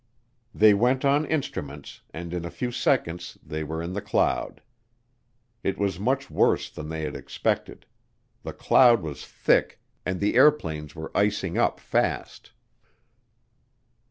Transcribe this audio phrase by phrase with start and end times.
[0.51, 4.59] They went on instruments and in a few seconds they were in the cloud.
[5.63, 7.85] It was much worse than they'd expected;
[8.41, 12.51] the cloud was thick, and the airplanes were icing up fast.